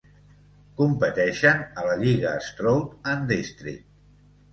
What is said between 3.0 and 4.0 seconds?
and District.